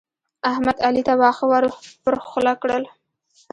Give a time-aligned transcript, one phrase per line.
[0.49, 1.63] احمد؛ علي ته واښه ور
[2.03, 2.83] پر خوله کړل.